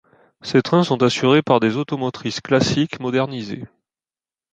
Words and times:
Ces 0.41 0.63
trains 0.63 0.83
sont 0.83 1.03
assurés 1.03 1.43
par 1.43 1.59
des 1.59 1.77
automotrices 1.77 2.41
classiques 2.41 2.99
modernisées. 2.99 3.65